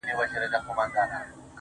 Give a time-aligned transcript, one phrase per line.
[0.15, 1.39] اوښکي نه راتویومه خو ژړا کړم